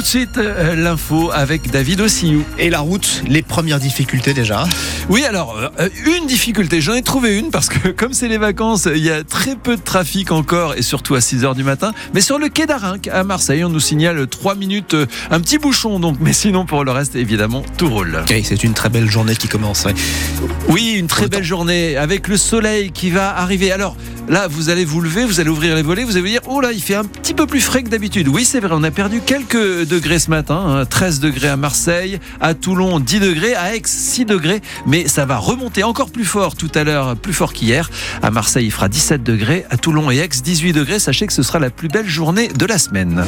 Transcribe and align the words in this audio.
Tout 0.00 0.04
de 0.04 0.08
suite, 0.08 0.38
euh, 0.38 0.74
l'info 0.76 1.30
avec 1.30 1.70
David 1.70 2.00
Ossiou. 2.00 2.42
Et 2.58 2.70
la 2.70 2.80
route, 2.80 3.22
les 3.28 3.42
premières 3.42 3.78
difficultés 3.78 4.32
déjà 4.32 4.66
Oui, 5.10 5.26
alors, 5.26 5.54
euh, 5.78 5.88
une 6.06 6.26
difficulté, 6.26 6.80
j'en 6.80 6.94
ai 6.94 7.02
trouvé 7.02 7.38
une 7.38 7.50
parce 7.50 7.68
que 7.68 7.88
comme 7.88 8.14
c'est 8.14 8.28
les 8.28 8.38
vacances, 8.38 8.88
il 8.90 9.04
y 9.04 9.10
a 9.10 9.22
très 9.24 9.56
peu 9.56 9.76
de 9.76 9.82
trafic 9.82 10.32
encore 10.32 10.72
et 10.74 10.80
surtout 10.80 11.16
à 11.16 11.18
6h 11.18 11.54
du 11.54 11.64
matin. 11.64 11.92
Mais 12.14 12.22
sur 12.22 12.38
le 12.38 12.48
quai 12.48 12.64
d'Arinque 12.64 13.08
à 13.08 13.24
Marseille, 13.24 13.62
on 13.62 13.68
nous 13.68 13.78
signale 13.78 14.26
3 14.26 14.54
minutes, 14.54 14.94
euh, 14.94 15.06
un 15.30 15.38
petit 15.38 15.58
bouchon 15.58 16.00
donc. 16.00 16.16
Mais 16.18 16.32
sinon, 16.32 16.64
pour 16.64 16.82
le 16.82 16.92
reste, 16.92 17.14
évidemment, 17.14 17.62
tout 17.76 17.90
roule. 17.90 18.20
Ok, 18.22 18.34
c'est 18.42 18.64
une 18.64 18.72
très 18.72 18.88
belle 18.88 19.10
journée 19.10 19.36
qui 19.36 19.48
commence. 19.48 19.84
ouais. 19.84 19.92
Oui, 20.70 20.89
une 21.00 21.06
très 21.06 21.28
belle 21.28 21.42
journée 21.42 21.96
avec 21.96 22.28
le 22.28 22.36
soleil 22.36 22.92
qui 22.92 23.10
va 23.10 23.36
arriver. 23.36 23.72
Alors 23.72 23.96
là, 24.28 24.46
vous 24.48 24.68
allez 24.68 24.84
vous 24.84 25.00
lever, 25.00 25.24
vous 25.24 25.40
allez 25.40 25.48
ouvrir 25.48 25.74
les 25.74 25.82
volets, 25.82 26.04
vous 26.04 26.12
allez 26.12 26.20
vous 26.20 26.26
dire, 26.26 26.42
oh 26.46 26.60
là, 26.60 26.72
il 26.72 26.82
fait 26.82 26.94
un 26.94 27.04
petit 27.04 27.32
peu 27.34 27.46
plus 27.46 27.60
frais 27.60 27.82
que 27.82 27.88
d'habitude. 27.88 28.28
Oui, 28.28 28.44
c'est 28.44 28.60
vrai, 28.60 28.70
on 28.74 28.82
a 28.84 28.90
perdu 28.90 29.22
quelques 29.24 29.86
degrés 29.88 30.18
ce 30.18 30.30
matin. 30.30 30.62
hein. 30.66 30.84
13 30.84 31.20
degrés 31.20 31.48
à 31.48 31.56
Marseille, 31.56 32.20
à 32.40 32.54
Toulon 32.54 33.00
10 33.00 33.18
degrés, 33.20 33.54
à 33.54 33.74
Aix 33.74 33.82
6 33.84 34.26
degrés. 34.26 34.60
Mais 34.86 35.08
ça 35.08 35.24
va 35.24 35.38
remonter 35.38 35.82
encore 35.82 36.10
plus 36.10 36.26
fort 36.26 36.54
tout 36.54 36.70
à 36.74 36.84
l'heure, 36.84 37.16
plus 37.16 37.32
fort 37.32 37.52
qu'hier. 37.54 37.90
À 38.22 38.30
Marseille, 38.30 38.66
il 38.66 38.70
fera 38.72 38.88
17 38.88 39.22
degrés, 39.22 39.64
à 39.70 39.78
Toulon 39.78 40.10
et 40.10 40.18
Aix 40.18 40.28
18 40.28 40.74
degrés. 40.74 40.98
Sachez 40.98 41.26
que 41.26 41.32
ce 41.32 41.42
sera 41.42 41.58
la 41.58 41.70
plus 41.70 41.88
belle 41.88 42.08
journée 42.08 42.48
de 42.48 42.66
la 42.66 42.78
semaine. 42.78 43.24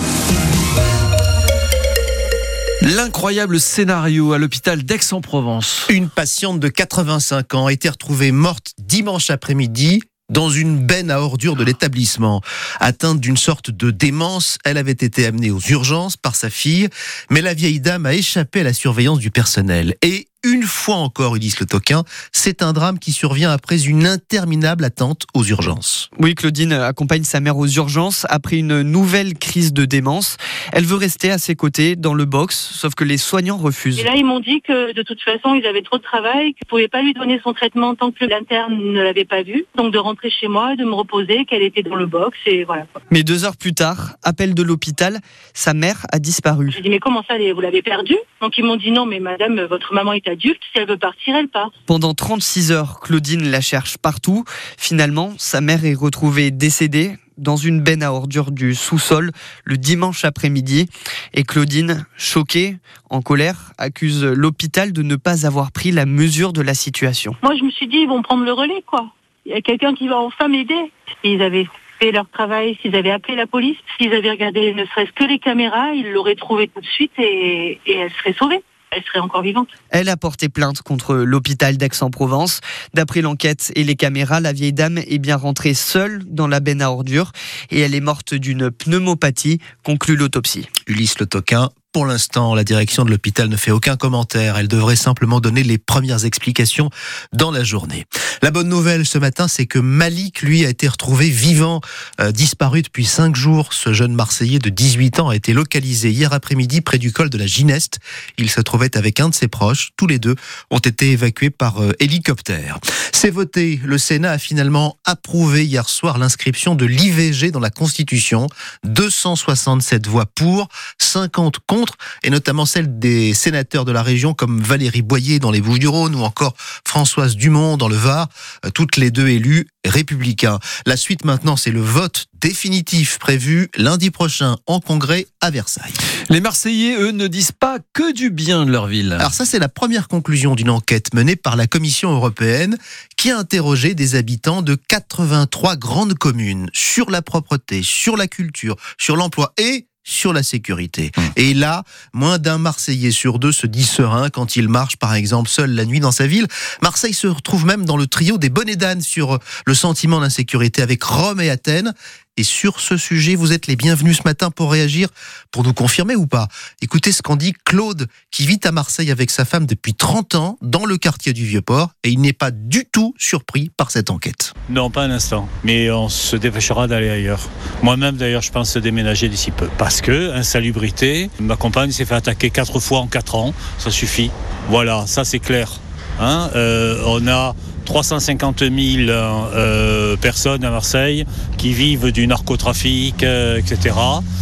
L'incroyable 2.83 3.61
scénario 3.61 4.33
à 4.33 4.39
l'hôpital 4.39 4.83
d'Aix-en-Provence. 4.83 5.87
Une 5.89 6.09
patiente 6.09 6.59
de 6.59 6.67
85 6.67 7.55
ans 7.55 7.67
a 7.67 7.73
été 7.73 7.89
retrouvée 7.89 8.33
morte 8.33 8.73
dimanche 8.77 9.31
après-midi 9.31 10.03
dans 10.31 10.51
une 10.51 10.85
benne 10.85 11.13
à 11.13 11.21
ordures 11.21 11.55
de 11.55 11.63
l'établissement. 11.63 12.41
Atteinte 12.81 13.21
d'une 13.21 13.37
sorte 13.37 13.71
de 13.71 13.93
démence, 13.93 14.59
elle 14.65 14.79
avait 14.79 14.91
été 14.91 15.27
amenée 15.27 15.53
aux 15.53 15.61
urgences 15.61 16.17
par 16.17 16.35
sa 16.35 16.51
fille, 16.51 16.89
mais 17.31 17.41
la 17.41 17.55
vieille 17.55 17.81
dame 17.81 18.05
a 18.05 18.15
échappé 18.15 18.61
à 18.61 18.65
la 18.65 18.73
surveillance 18.73 19.21
du 19.21 19.31
personnel. 19.31 19.95
Et 20.03 20.27
une 20.45 20.65
fois 20.65 20.97
encore, 20.97 21.37
Ulysse 21.37 21.61
Le 21.61 21.67
Toquin, 21.67 22.03
c'est 22.33 22.63
un 22.63 22.73
drame 22.73 22.99
qui 22.99 23.13
survient 23.13 23.51
après 23.51 23.85
une 23.85 24.07
interminable 24.07 24.85
attente 24.85 25.27
aux 25.35 25.45
urgences. 25.45 26.11
Oui, 26.19 26.35
Claudine 26.35 26.73
accompagne 26.73 27.23
sa 27.23 27.41
mère 27.41 27.57
aux 27.57 27.69
urgences 27.69 28.27
après 28.29 28.57
une 28.57 28.83
nouvelle 28.83 29.35
crise 29.35 29.73
de 29.73 29.85
démence. 29.85 30.37
Elle 30.73 30.85
veut 30.85 30.97
rester 30.97 31.31
à 31.31 31.39
ses 31.39 31.55
côtés 31.55 31.95
dans 31.95 32.15
le 32.15 32.25
box, 32.25 32.57
sauf 32.57 32.95
que 32.95 33.05
les 33.05 33.19
soignants 33.19 33.57
refusent. 33.57 34.01
Et 34.01 34.05
là, 34.05 34.15
ils 34.17 34.25
m'ont 34.25 34.41
dit 34.41 34.61
que 34.63 34.93
de 34.93 35.03
toute 35.03 35.21
façon, 35.23 35.55
ils 35.55 35.67
avaient 35.67 35.83
trop 35.83 35.99
de 35.99 36.03
travail, 36.03 36.55
qu'ils 36.55 36.67
ne 36.67 36.69
pouvaient 36.69 36.89
pas 36.89 37.03
lui 37.03 37.15
donner 37.15 37.41
son 37.45 37.53
traitement 37.53 37.95
tant 37.95 38.11
que 38.11 38.25
l'interne 38.25 38.75
ne 38.75 39.01
l'avait 39.01 39.25
pas 39.25 39.43
vu. 39.43 39.65
Donc 39.77 39.93
de 39.93 39.99
rentrer 39.99 40.31
chez 40.31 40.49
moi, 40.49 40.75
de 40.75 40.85
me 40.85 40.95
reposer, 40.95 41.45
qu'elle 41.45 41.63
était 41.63 41.83
dans 41.83 41.95
le 41.95 42.07
box, 42.07 42.37
et 42.47 42.65
voilà. 42.65 42.87
Mais 43.11 43.23
deux 43.23 43.45
heures 43.45 43.57
plus 43.57 43.75
tard, 43.75 44.17
appel 44.25 44.55
de 44.55 44.63
l'hôpital, 44.63 45.21
sa 45.55 45.73
mère 45.73 46.07
a 46.11 46.19
disparu. 46.19 46.73
J'ai 46.73 46.83
dit, 46.83 46.91
mais 46.91 46.99
comment 46.99 47.23
ça, 47.29 47.35
vous 47.39 47.61
l'avez 47.61 47.83
perdue? 47.83 48.19
Donc 48.41 48.59
ils 48.59 48.65
m'ont 48.65 48.77
dit, 48.77 48.91
non, 48.91 49.07
mais 49.07 49.21
madame, 49.21 49.61
votre 49.63 49.95
maman 49.95 50.13
est 50.13 50.32
adulte, 50.33 50.61
si 50.73 50.79
elle 50.79 50.89
veut 50.89 50.99
partir, 50.99 51.37
elle 51.37 51.49
part. 51.49 51.71
Pendant 51.87 52.15
36 52.15 52.73
heures, 52.73 53.01
Claudine 53.01 53.51
la 53.51 53.61
cherche 53.61 53.99
partout. 53.99 54.45
Finalement, 54.79 55.33
sa 55.39 55.61
mère 55.61 55.85
est 55.85 55.95
retrouvée 55.95 56.51
décédée 56.51 57.17
dans 57.39 57.57
une 57.57 57.81
benne 57.81 58.03
à 58.03 58.13
ordures 58.13 58.51
du 58.51 58.75
sous-sol 58.75 59.31
le 59.65 59.77
dimanche 59.77 60.25
après-midi. 60.25 60.87
Et 61.35 61.43
Claudine, 61.45 62.07
choquée, 62.17 62.77
en 63.11 63.21
colère, 63.23 63.73
accuse 63.79 64.25
l'hôpital 64.25 64.93
de 64.93 65.03
ne 65.03 65.17
pas 65.17 65.47
avoir 65.47 65.73
pris 65.73 65.93
la 65.93 66.07
mesure 66.07 66.53
de 66.53 66.63
la 66.63 66.75
situation. 66.75 67.35
Moi, 67.43 67.55
je 67.59 67.65
me 67.65 67.71
suis 67.71 67.89
dit, 67.89 67.99
ils 67.99 68.09
vont 68.09 68.23
prendre 68.23 68.45
le 68.45 68.53
relais, 68.53 68.83
quoi. 68.87 69.13
Il 69.45 69.53
y 69.53 69.55
a 69.55 69.61
quelqu'un 69.61 69.95
qui 69.95 70.09
va 70.09 70.19
enfin 70.19 70.49
m'aider. 70.49 70.93
S'ils 71.23 71.43
avaient 71.43 71.67
fait 71.99 72.13
leur 72.13 72.29
travail, 72.31 72.79
s'ils 72.81 72.95
avaient 72.97 73.11
appelé 73.11 73.37
la 73.37 73.47
police, 73.47 73.77
s'ils 73.97 74.15
avaient 74.15 74.31
regardé 74.31 74.73
ne 74.75 74.85
serait-ce 74.87 75.13
que 75.13 75.25
les 75.25 75.39
caméras, 75.39 75.93
ils 75.95 76.11
l'auraient 76.13 76.37
trouvée 76.37 76.69
tout 76.69 76.81
de 76.81 76.87
suite 76.87 77.13
et, 77.19 77.81
et 77.87 77.97
elle 77.97 78.13
serait 78.13 78.35
sauvée. 78.35 78.63
Elle 78.95 79.03
serait 79.05 79.21
encore 79.21 79.43
vivante. 79.43 79.69
Elle 79.89 80.09
a 80.11 80.17
porté 80.17 80.49
plainte 80.49 80.83
contre 80.83 81.15
l'hôpital 81.15 81.79
d'Aix-en-Provence. 81.79 82.61
D'après 82.93 83.23
l'enquête 83.23 83.73
et 83.75 83.85
les 83.85 83.97
caméras, 83.97 84.41
la 84.41 84.53
vieille 84.53 84.75
dame 84.75 84.99
est 84.99 85.19
bien 85.19 85.37
rentrée 85.37 85.75
seule 85.75 86.23
dans 86.27 86.47
la 86.47 86.61
benne 86.61 86.83
à 86.83 86.91
ordures 86.91 87.33
et 87.71 87.81
elle 87.81 87.95
est 87.95 88.01
morte 88.01 88.35
d'une 88.35 88.71
pneumopathie, 88.71 89.61
conclut 89.83 90.17
l'autopsie. 90.17 90.69
Ulysse 90.87 91.19
Le 91.19 91.27
Toquin. 91.27 91.71
Pour 91.93 92.07
l'instant, 92.07 92.55
la 92.55 92.65
direction 92.65 93.05
de 93.05 93.11
l'hôpital 93.11 93.51
ne 93.51 93.57
fait 93.57 93.71
aucun 93.71 93.99
commentaire. 93.99 94.57
Elle 94.57 94.67
devrait 94.67 94.97
simplement 94.97 95.41
donner 95.41 95.63
les 95.63 95.77
premières 95.77 96.25
explications 96.25 96.89
dans 97.35 97.51
la 97.51 97.65
journée. 97.65 98.07
La 98.41 98.51
bonne 98.51 98.71
nouvelle 98.71 99.05
ce 99.05 99.19
matin, 99.19 99.47
c'est 99.47 99.67
que 99.67 99.79
Malik, 99.79 100.41
lui, 100.41 100.65
a 100.65 100.71
été 100.71 100.89
retrouvé 100.89 101.29
vivant, 101.29 101.83
euh, 102.19 102.33
disparu 102.33 102.81
depuis 102.81 103.05
cinq 103.05 103.37
jours. 103.37 103.75
Ce 103.75 103.93
jeune 103.93 104.15
Marseillais 104.15 104.59
de 104.59 104.71
18 104.71 105.21
ans 105.21 105.29
a 105.29 105.37
été 105.37 105.53
localisé 105.53 106.11
hier 106.11 106.33
après-midi 106.33 106.81
près 106.81 106.97
du 106.97 107.13
col 107.13 107.29
de 107.29 107.37
la 107.37 107.47
Gineste. 107.47 107.99
Il 108.39 108.49
se 108.49 108.63
trouvait 108.63 108.97
avec 108.97 109.21
un 109.21 109.29
de 109.29 109.35
ses 109.35 109.49
proches. 109.49 109.91
Tous 109.99 110.07
les 110.07 110.19
deux 110.19 110.37
ont 110.71 110.79
été 110.79 111.11
évacués 111.11 111.51
par 111.51 111.83
euh, 111.83 111.93
hélicoptère. 112.01 112.79
C'est 113.13 113.31
voté. 113.31 113.81
Le 113.85 113.99
Sénat 113.99 114.33
a 114.33 114.39
finalement 114.39 114.97
approuvé 115.05 115.67
hier 115.67 115.91
soir 115.91 116.17
l'inscription 116.17 116.75
de 116.75 116.87
l'IVG 116.87 117.51
dans 117.51 117.61
la 117.61 117.71
Constitution. 117.71 118.47
267 118.85 120.07
voix 120.07 120.25
pour, 120.25 120.69
50 120.99 121.59
contre, 121.67 121.82
et 122.23 122.31
notamment 122.31 122.67
celles 122.67 122.99
des 122.99 123.35
sénateurs 123.35 123.85
de 123.85 123.93
la 123.93 124.03
région 124.03 124.35
comme 124.35 124.61
Valérie 124.61 125.03
Boyer 125.03 125.39
dans 125.39 125.51
les 125.51 125.61
Bouches-du-Rhône 125.61 126.15
ou 126.15 126.23
encore 126.23 126.55
Françoise 126.87 127.37
Dumont 127.37 127.77
dans 127.77 127.89
le 127.89 127.97
Var, 127.97 128.29
euh, 128.65 128.71
toutes 128.71 128.97
les 128.97 129.11
deux 129.11 129.29
élues 129.29 129.67
républicains. 129.85 130.59
La 130.87 130.97
suite 130.97 131.25
maintenant, 131.25 131.57
c'est 131.57 131.71
le 131.71 131.81
vote 131.81 132.27
définitif 132.41 133.19
prévu 133.19 133.69
lundi 133.77 134.11
prochain 134.11 134.57
en 134.67 134.81
congrès 134.81 135.27
à 135.41 135.51
Versailles. 135.51 135.93
Les 136.29 136.41
Marseillais, 136.41 136.97
eux, 136.97 137.13
ne 137.13 137.29
disent 137.29 137.53
pas 137.53 137.79
que 137.93 138.13
du 138.13 138.31
bien 138.31 138.65
de 138.65 138.71
leur 138.71 138.87
ville. 138.87 139.13
Alors 139.13 139.33
ça, 139.35 139.45
c'est 139.45 139.59
la 139.59 139.69
première 139.69 140.09
conclusion 140.09 140.55
d'une 140.55 140.71
enquête 140.71 141.15
menée 141.15 141.37
par 141.37 141.57
la 141.57 141.67
Commission 141.67 142.11
européenne 142.13 142.77
qui 143.17 143.31
a 143.31 143.39
interrogé 143.39 143.95
des 143.95 144.17
habitants 144.17 144.63
de 144.63 144.75
83 144.75 145.77
grandes 145.77 146.15
communes 146.15 146.69
sur 146.73 147.11
la 147.11 147.23
propreté, 147.23 147.83
sur 147.83 148.17
la 148.17 148.27
culture, 148.27 148.77
sur 148.99 149.17
l'emploi 149.17 149.53
et 149.57 149.87
sur 150.05 150.33
la 150.33 150.43
sécurité. 150.43 151.13
Et 151.37 151.55
là, 151.55 151.85
moins 152.13 152.39
d'un 152.39 152.59
Marseillais 152.59 153.11
sur 153.11 153.39
deux 153.39 153.53
se 153.53 153.67
dit 153.67 153.85
serein 153.85 154.31
quand 154.31 154.57
il 154.57 154.69
marche, 154.69 154.97
par 154.97 155.15
exemple, 155.15 155.49
seul 155.49 155.71
la 155.71 155.85
nuit 155.85 156.01
dans 156.01 156.13
sa 156.13 156.27
ville. 156.27 156.47
Marseille 156.83 157.15
se 157.15 157.27
retrouve 157.27 157.67
même 157.67 157.85
dans 157.85 157.97
le 157.97 158.07
trio 158.07 158.39
des 158.39 158.51
bonnets 158.51 158.77
d'âne 158.77 159.01
sur 159.01 159.39
le 159.67 159.75
sentiment 159.75 160.21
d'insécurité 160.21 160.83
avec 160.83 161.03
Rome 161.03 161.41
et 161.41 161.51
Athènes. 161.51 161.95
Et 162.39 162.45
sur 162.45 162.81
ce 162.81 162.97
sujet, 162.97 163.35
vous 163.35 163.53
êtes 163.53 163.67
les 163.67 163.77
bienvenus 163.77 164.19
ce 164.19 164.23
matin 164.25 164.51
pour 164.51 164.73
réagir, 164.73 165.09
pour 165.51 165.65
nous 165.65 165.75
confirmer 165.75 166.17
ou 166.17 166.27
pas. 166.27 166.49
Écoutez 166.81 167.13
ce 167.13 167.21
qu'en 167.21 167.37
dit 167.37 167.53
Claude, 167.67 168.07
qui 168.31 168.47
vit 168.47 168.61
à 168.65 168.73
Marseille 168.73 169.11
avec 169.11 169.31
sa 169.31 169.45
femme 169.45 169.67
depuis 169.67 169.93
30 169.93 170.35
ans, 170.37 170.59
dans 170.63 170.87
le 170.87 170.97
quartier 170.97 171.35
du 171.35 171.45
Vieux-Port, 171.45 171.91
et 172.05 172.09
il 172.09 172.23
n'est 172.23 172.33
pas 172.33 172.51
du 172.51 172.87
tout 172.91 173.15
surpris 173.19 173.71
par 173.77 173.91
cette 173.91 174.09
enquête. 174.09 174.55
Non, 174.71 174.89
pas 174.89 175.03
un 175.03 175.11
instant. 175.11 175.47
Mais 175.63 175.91
on 175.91 176.09
se 176.09 176.37
dépêchera 176.37 176.87
d'aller 176.87 177.11
ailleurs. 177.11 177.51
Moi-même, 177.83 178.17
d'ailleurs, 178.17 178.43
je 178.43 178.51
pense 178.51 178.79
déménager 178.79 179.29
d'ici 179.29 179.51
peu. 179.51 179.69
Parce 179.77 180.01
que, 180.01 180.33
insalubrité, 180.33 181.29
ma 181.39 181.57
compagne 181.57 181.93
s'est 181.93 182.07
fait 182.07 182.15
attaquer 182.15 182.49
quatre 182.49 182.81
fois 182.81 183.01
en 183.01 183.09
quatre 183.09 183.35
ans. 183.35 183.53
Ça 183.77 183.91
suffit. 183.91 184.31
Voilà, 184.69 185.07
ça 185.07 185.25
c'est 185.25 185.39
clair. 185.39 185.71
Hein 186.19 186.51
Euh, 186.55 187.03
on 187.07 187.27
a 187.27 187.55
350 187.85 188.61
000 188.61 188.73
euh, 189.09 190.17
personnes 190.17 190.65
à 190.65 190.71
Marseille 190.71 191.27
qui 191.59 191.73
vivent 191.73 192.13
du 192.13 192.27
narcotrafic, 192.27 193.23
euh, 193.23 193.59
etc. 193.59 193.95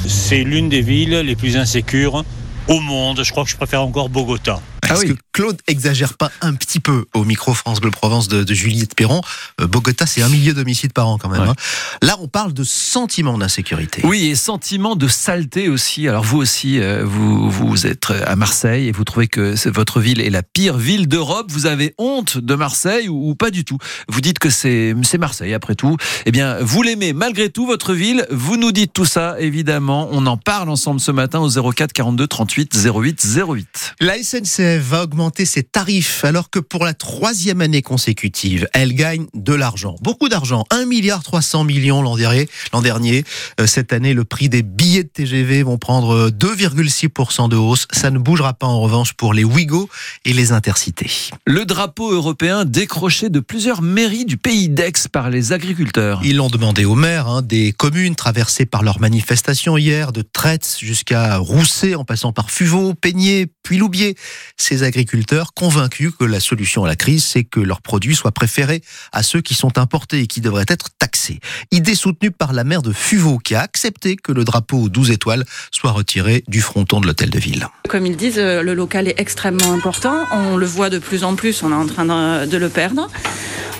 C'est 0.06 0.44
l'une 0.44 0.68
des 0.68 0.82
villes 0.82 1.20
les 1.20 1.36
plus 1.36 1.56
insécures 1.56 2.24
au 2.68 2.80
monde. 2.80 3.22
Je 3.24 3.30
crois 3.30 3.44
que 3.44 3.50
je 3.50 3.56
préfère 3.56 3.82
encore 3.82 4.08
Bogota. 4.08 4.60
Est-ce 4.90 5.06
que 5.06 5.12
Claude 5.32 5.58
exagère 5.68 6.14
pas 6.14 6.30
un 6.40 6.54
petit 6.54 6.80
peu 6.80 7.04
au 7.14 7.24
micro 7.24 7.54
France 7.54 7.80
Bleu 7.80 7.90
Provence 7.90 8.26
de, 8.28 8.42
de 8.42 8.54
Juliette 8.54 8.94
Perron 8.96 9.20
Euh, 9.60 9.66
Bogota, 9.66 10.04
c'est 10.06 10.22
un 10.22 10.28
millier 10.28 10.52
d'homicides 10.54 10.92
par 10.92 11.06
an 11.08 11.18
quand 11.18 11.28
même. 11.28 11.42
Ouais. 11.42 11.48
hein. 11.48 11.54
Là, 12.02 12.16
on 12.20 12.26
parle 12.26 12.52
de 12.52 12.64
sentiment 12.64 13.38
d'insécurité. 13.38 14.02
Oui, 14.04 14.26
et 14.26 14.34
sentiment 14.34 14.96
de 14.96 15.06
saleté 15.06 15.68
aussi. 15.68 16.08
Alors 16.08 16.24
vous 16.24 16.38
aussi, 16.38 16.80
euh, 16.80 17.04
vous, 17.04 17.48
vous 17.48 17.86
êtes 17.86 18.10
à 18.26 18.34
Marseille 18.34 18.88
et 18.88 18.92
vous 18.92 19.04
trouvez 19.04 19.28
que 19.28 19.54
votre 19.70 20.00
ville 20.00 20.20
est 20.20 20.30
la 20.30 20.42
pire 20.42 20.76
ville 20.76 21.06
d'Europe. 21.06 21.46
Vous 21.50 21.66
avez 21.66 21.94
honte 21.98 22.38
de 22.38 22.54
Marseille 22.56 23.08
ou, 23.08 23.30
ou 23.30 23.34
pas 23.36 23.50
du 23.50 23.64
tout? 23.64 23.78
Vous 24.08 24.20
dites 24.20 24.40
que 24.40 24.50
c'est 24.50 24.94
Marseille 25.18 25.54
après 25.54 25.76
tout. 25.76 25.96
Eh 26.26 26.32
bien, 26.32 26.56
vous 26.60 26.82
l'aimez 26.82 27.12
malgré 27.12 27.50
tout, 27.50 27.66
votre 27.66 27.94
ville. 27.94 28.26
Vous 28.30 28.56
nous 28.56 28.72
dites 28.72 28.92
tout 28.92 29.04
ça, 29.04 29.36
évidemment. 29.38 30.08
On 30.10 30.26
en 30.26 30.36
parle 30.36 30.68
ensemble 30.70 30.98
ce 31.00 31.12
matin 31.12 31.38
au 31.38 31.48
04 31.72 31.92
42 31.92 32.26
38 32.26 32.76
08 32.94 33.26
08. 33.48 33.94
La 34.00 34.20
SNCF 34.20 34.82
va 34.82 35.04
augmenter 35.04 35.19
ses 35.44 35.62
tarifs 35.62 36.24
alors 36.24 36.50
que 36.50 36.58
pour 36.58 36.84
la 36.84 36.94
troisième 36.94 37.60
année 37.60 37.82
consécutive, 37.82 38.68
elle 38.72 38.94
gagne 38.94 39.26
de 39.34 39.52
l'argent. 39.52 39.96
Beaucoup 40.00 40.28
d'argent. 40.28 40.64
1 40.70 40.86
milliard 40.86 41.22
300 41.22 41.64
millions 41.64 42.02
l'an 42.02 42.16
dernier. 42.16 42.48
L'an 42.72 42.80
dernier, 42.80 43.24
euh, 43.60 43.66
cette 43.66 43.92
année, 43.92 44.14
le 44.14 44.24
prix 44.24 44.48
des 44.48 44.62
billets 44.62 45.04
de 45.04 45.08
TGV 45.08 45.62
vont 45.62 45.78
prendre 45.78 46.30
2,6% 46.30 47.48
de 47.48 47.56
hausse. 47.56 47.86
Ça 47.92 48.10
ne 48.10 48.18
bougera 48.18 48.54
pas 48.54 48.66
en 48.66 48.80
revanche 48.80 49.12
pour 49.12 49.34
les 49.34 49.44
Ouigo 49.44 49.88
et 50.24 50.32
les 50.32 50.52
Intercités. 50.52 51.10
Le 51.46 51.64
drapeau 51.64 52.12
européen 52.12 52.64
décroché 52.64 53.28
de 53.28 53.40
plusieurs 53.40 53.82
mairies 53.82 54.24
du 54.24 54.36
pays 54.36 54.68
d'Aix 54.68 54.92
par 55.12 55.30
les 55.30 55.52
agriculteurs. 55.52 56.20
Ils 56.24 56.36
l'ont 56.36 56.48
demandé 56.48 56.84
aux 56.84 56.94
maires 56.94 57.28
hein, 57.28 57.42
des 57.42 57.72
communes 57.72 58.16
traversées 58.16 58.66
par 58.66 58.82
leurs 58.82 59.00
manifestations 59.00 59.76
hier, 59.76 60.12
de 60.12 60.22
Traite 60.22 60.78
jusqu'à 60.80 61.36
Rousset, 61.36 61.94
en 61.94 62.04
passant 62.04 62.32
par 62.32 62.50
Fuveau, 62.50 62.94
Peigné, 62.94 63.46
puis 63.62 63.78
Loubier. 63.78 64.16
Ces 64.56 64.82
agriculteurs 64.82 65.09
convaincus 65.54 66.12
que 66.18 66.24
la 66.24 66.40
solution 66.40 66.84
à 66.84 66.88
la 66.88 66.96
crise, 66.96 67.24
c'est 67.24 67.44
que 67.44 67.60
leurs 67.60 67.80
produits 67.80 68.14
soient 68.14 68.32
préférés 68.32 68.82
à 69.12 69.22
ceux 69.22 69.40
qui 69.40 69.54
sont 69.54 69.78
importés 69.78 70.20
et 70.20 70.26
qui 70.26 70.40
devraient 70.40 70.66
être 70.68 70.88
taxés. 70.98 71.40
Idée 71.70 71.94
soutenue 71.94 72.30
par 72.30 72.52
la 72.52 72.64
maire 72.64 72.82
de 72.82 72.92
Fuveau, 72.92 73.38
qui 73.38 73.54
a 73.54 73.60
accepté 73.60 74.16
que 74.16 74.32
le 74.32 74.44
drapeau 74.44 74.78
aux 74.78 74.88
12 74.88 75.10
étoiles 75.10 75.44
soit 75.70 75.92
retiré 75.92 76.44
du 76.48 76.60
fronton 76.60 77.00
de 77.00 77.06
l'hôtel 77.06 77.30
de 77.30 77.38
ville. 77.38 77.66
Comme 77.88 78.06
ils 78.06 78.16
disent, 78.16 78.38
euh, 78.38 78.62
le 78.62 78.74
local 78.74 79.08
est 79.08 79.18
extrêmement 79.18 79.72
important. 79.72 80.24
On 80.32 80.56
le 80.56 80.66
voit 80.66 80.90
de 80.90 80.98
plus 80.98 81.24
en 81.24 81.34
plus, 81.34 81.62
on 81.62 81.70
est 81.70 81.74
en 81.74 81.86
train 81.86 82.46
de 82.46 82.56
le 82.56 82.68
perdre. 82.68 83.08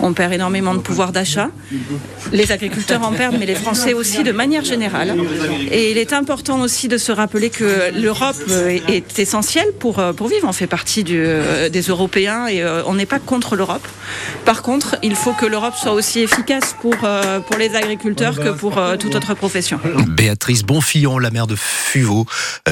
On 0.02 0.12
perd 0.12 0.32
énormément 0.32 0.74
de 0.74 0.80
pouvoir 0.80 1.12
d'achat. 1.12 1.50
Les 2.32 2.52
agriculteurs 2.52 3.02
en 3.02 3.12
perdent, 3.12 3.36
mais 3.38 3.46
les 3.46 3.54
Français 3.54 3.94
aussi 3.94 4.22
de 4.22 4.32
manière 4.32 4.64
générale. 4.64 5.14
Et 5.70 5.90
il 5.90 5.98
est 5.98 6.12
important 6.12 6.60
aussi 6.60 6.88
de 6.88 6.98
se 6.98 7.12
rappeler 7.12 7.50
que 7.50 7.92
l'Europe 7.94 8.36
est 8.88 9.18
essentielle 9.18 9.72
pour, 9.78 9.98
euh, 9.98 10.12
pour 10.12 10.28
vivre. 10.28 10.46
On 10.48 10.52
fait 10.52 10.66
partie 10.66 11.04
euh, 11.10 11.68
des 11.68 11.82
Européens 11.82 12.46
et 12.46 12.62
euh, 12.62 12.82
on 12.86 12.94
n'est 12.94 13.06
pas 13.06 13.18
contre 13.18 13.56
l'Europe. 13.56 13.86
Par 14.44 14.62
contre, 14.62 14.96
il 15.02 15.14
faut 15.14 15.32
que 15.32 15.46
l'Europe 15.46 15.74
soit 15.80 15.92
aussi 15.92 16.20
efficace 16.20 16.74
pour, 16.80 16.96
pour 16.96 17.56
les 17.58 17.74
agriculteurs 17.76 18.36
que 18.36 18.50
pour 18.50 18.80
toute 18.98 19.14
autre 19.14 19.34
profession. 19.34 19.78
Béatrice 20.08 20.62
Bonfillon, 20.62 21.18
la 21.18 21.30
maire 21.30 21.46
de 21.46 21.56
Fuveau, 21.56 22.26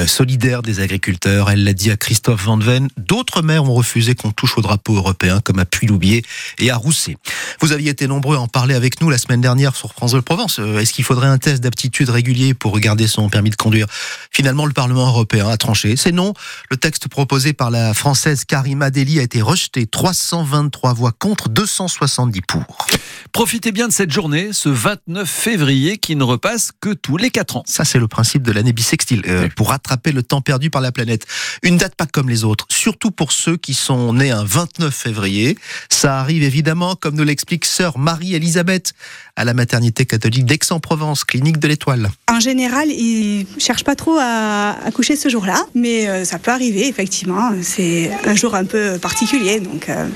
solidaire 0.07 0.63
des 0.63 0.81
agriculteurs, 0.81 1.51
elle 1.51 1.65
l'a 1.65 1.73
dit 1.73 1.91
à 1.91 1.97
Christophe 1.97 2.45
Van 2.45 2.59
Ven. 2.59 2.89
D'autres 2.97 3.43
maires 3.43 3.65
ont 3.65 3.75
refusé 3.75 4.15
qu'on 4.15 4.31
touche 4.31 4.59
au 4.59 4.63
drapeau 4.63 4.97
européen, 4.97 5.41
comme 5.43 5.59
à 5.59 5.65
Puy-Loubier 5.65 6.25
et 6.59 6.71
à 6.71 6.77
Rousset. 6.77 7.18
Vous 7.61 7.73
aviez 7.73 7.91
été 7.91 8.07
nombreux 8.07 8.37
à 8.37 8.41
en 8.41 8.49
parler 8.49 8.75
avec 8.75 9.01
nous 9.01 9.11
la 9.11 9.19
semaine 9.19 9.41
dernière 9.41 9.75
sur 9.75 9.93
France 9.93 10.13
de 10.13 10.21
Provence. 10.21 10.59
Euh, 10.59 10.79
est-ce 10.79 10.93
qu'il 10.93 11.05
faudrait 11.05 11.27
un 11.27 11.39
test 11.39 11.63
d'aptitude 11.63 12.11
régulier 12.11 12.55
pour 12.55 12.73
regarder 12.73 13.07
son 13.07 13.29
permis 13.29 13.51
de 13.51 13.57
conduire? 13.57 13.87
Finalement, 14.31 14.67
le 14.67 14.73
Parlement 14.73 15.09
européen 15.09 15.49
a 15.49 15.57
tranché. 15.57 15.97
C'est 15.97 16.13
non. 16.13 16.35
Le 16.71 16.77
texte 16.77 17.09
proposé 17.09 17.53
par 17.53 17.71
la 17.71 17.95
française 17.95 18.45
Karima 18.45 18.91
Deli 18.91 19.19
a 19.19 19.23
été 19.23 19.43
rejeté. 19.43 19.87
323 19.87 20.93
voix 20.93 21.13
contre, 21.13 21.49
270 21.49 22.41
pour. 22.47 22.87
Profitez 23.33 23.73
bien 23.73 23.89
de 23.89 23.93
cette 23.93 24.11
journée, 24.11 24.51
ce 24.53 24.69
29 24.69 25.29
février, 25.29 25.99
qui 25.99 26.17
ne 26.17 26.25
repasse 26.25 26.73
que 26.81 26.95
tous 26.95 27.17
les 27.17 27.31
4 27.31 27.57
ans. 27.57 27.63
Ça, 27.67 27.85
c'est 27.85 27.99
le 27.99 28.09
principe 28.09 28.43
de 28.43 28.53
l'année 28.53 28.73
bissextile, 28.73 29.23
euh, 29.29 29.49
pour 29.57 29.71
rattraper 29.71 30.13
le 30.13 30.23
temps 30.23 30.41
perdu 30.41 30.71
par 30.71 30.81
la 30.81 30.93
planète. 30.93 31.27
Une 31.63 31.77
date 31.77 31.95
pas 31.95 32.07
comme 32.07 32.29
les 32.29 32.45
autres, 32.45 32.67
surtout 32.69 33.11
pour 33.11 33.33
ceux 33.33 33.57
qui 33.57 33.75
sont 33.75 34.13
nés 34.13 34.31
un 34.31 34.45
29 34.45 34.95
février. 34.95 35.59
Ça 35.91 36.19
arrive 36.19 36.43
évidemment 36.43 36.97
comme 36.97 37.08
comme 37.09 37.17
nous 37.17 37.25
l'explique 37.25 37.65
sœur 37.65 37.97
Marie-Elisabeth 37.97 38.93
à 39.35 39.47
la 39.47 39.55
maternité 39.55 40.05
catholique 40.05 40.45
d'Aix-en-Provence, 40.45 41.25
clinique 41.25 41.59
de 41.59 41.67
l'Étoile. 41.67 42.11
En 42.31 42.39
général, 42.39 42.91
ils 42.91 43.47
ne 43.55 43.61
cherchent 43.61 43.85
pas 43.85 43.95
trop 43.95 44.19
à 44.21 44.77
accoucher 44.85 45.17
ce 45.17 45.31
jour-là, 45.31 45.65
mais 45.75 46.07
euh, 46.07 46.27
ça 46.27 46.39
peut 46.39 46.51
arriver, 46.51 46.87
effectivement. 46.87 47.53
C'est 47.63 48.11
un 48.27 48.35
jour 48.35 48.55
un 48.55 48.67
peu 48.67 48.99
particulier. 48.99 49.59
Donc, 49.59 49.89
euh. 49.89 50.07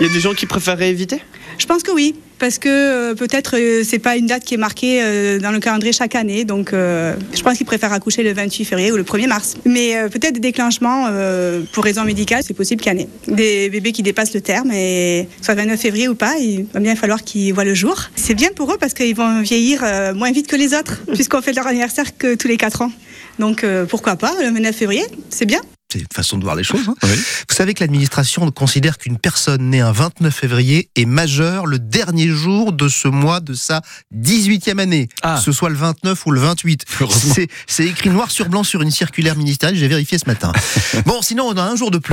Il 0.00 0.08
y 0.08 0.10
a 0.10 0.12
des 0.12 0.18
gens 0.18 0.34
qui 0.34 0.46
préféreraient 0.46 0.90
éviter? 0.90 1.22
Je 1.60 1.66
pense 1.66 1.82
que 1.82 1.90
oui 1.90 2.14
parce 2.38 2.58
que 2.58 2.68
euh, 2.68 3.14
peut-être 3.14 3.56
euh, 3.58 3.84
c'est 3.84 3.98
pas 3.98 4.16
une 4.16 4.26
date 4.26 4.44
qui 4.44 4.54
est 4.54 4.56
marquée 4.56 5.00
euh, 5.02 5.38
dans 5.38 5.50
le 5.50 5.60
calendrier 5.60 5.92
chaque 5.92 6.14
année. 6.14 6.44
Donc 6.44 6.70
je 6.72 7.42
pense 7.42 7.58
qu'ils 7.58 7.66
préfèrent 7.66 7.92
accoucher 7.92 8.22
le 8.22 8.32
28 8.32 8.64
février 8.64 8.90
ou 8.90 8.96
le 8.96 9.02
1er 9.02 9.28
mars. 9.28 9.56
Mais 9.66 9.94
peut-être 10.10 10.34
des 10.34 10.40
déclenchements 10.40 11.08
pour 11.72 11.84
raison 11.84 12.04
médicale, 12.04 12.42
c'est 12.44 12.54
possible 12.54 12.80
qu'il 12.80 12.92
y 12.92 12.96
en 12.96 12.98
ait. 12.98 13.08
Des 13.28 13.68
bébés 13.68 13.92
qui 13.92 14.02
dépassent 14.02 14.32
le 14.32 14.40
terme 14.40 14.70
et 14.72 15.28
soit 15.42 15.54
29 15.54 15.78
février 15.78 16.08
ou 16.08 16.14
pas, 16.14 16.38
il 16.38 16.64
va 16.72 16.80
bien 16.80 16.96
falloir 16.96 17.22
qu'ils 17.22 17.52
voient 17.52 17.64
le 17.64 17.74
jour. 17.74 17.96
C'est 18.16 18.34
bien 18.34 18.50
pour 18.56 18.72
eux 18.72 18.78
parce 18.80 18.94
qu'ils 18.94 19.14
vont 19.14 19.42
vieillir 19.42 19.84
moins 20.14 20.32
vite 20.32 20.46
que 20.46 20.56
les 20.56 20.72
autres 20.72 21.02
puisqu'on 21.12 21.42
fait 21.42 21.52
leur 21.52 21.66
anniversaire 21.66 22.16
que 22.16 22.34
tous 22.34 22.48
les 22.48 22.56
4 22.56 22.82
ans. 22.82 22.92
Donc 23.38 23.66
pourquoi 23.88 24.16
pas 24.16 24.32
le 24.40 24.50
29 24.50 24.74
février, 24.74 25.04
c'est 25.28 25.46
bien. 25.46 25.60
C'est 25.92 25.98
une 25.98 26.06
façon 26.14 26.38
de 26.38 26.44
voir 26.44 26.54
les 26.54 26.62
choses. 26.62 26.88
Hein. 26.88 26.94
Vous 27.02 27.54
savez 27.54 27.74
que 27.74 27.82
l'administration 27.82 28.48
considère 28.52 28.96
qu'une 28.96 29.18
personne 29.18 29.70
née 29.70 29.80
un 29.80 29.90
29 29.90 30.32
février 30.32 30.88
est 30.94 31.04
majeure 31.04 31.66
le 31.66 31.80
dernier 31.80 32.28
jour 32.28 32.72
de 32.72 32.88
ce 32.88 33.08
mois 33.08 33.40
de 33.40 33.54
sa 33.54 33.82
18e 34.14 34.78
année. 34.78 35.08
Ah. 35.22 35.36
Que 35.38 35.44
ce 35.44 35.52
soit 35.52 35.68
le 35.68 35.74
29 35.74 36.26
ou 36.26 36.30
le 36.30 36.40
28. 36.40 36.84
C'est 37.66 37.86
écrit 37.86 38.10
noir 38.10 38.30
sur 38.30 38.48
blanc 38.48 38.62
sur 38.62 38.82
une 38.82 38.90
circulaire 38.90 39.36
ministérielle, 39.36 39.76
j'ai 39.76 39.88
vérifié 39.88 40.18
ce 40.18 40.26
matin. 40.26 40.52
bon, 41.06 41.22
sinon 41.22 41.46
on 41.48 41.56
a 41.56 41.62
un 41.62 41.74
jour 41.74 41.90
de 41.90 41.98
plus. 41.98 42.08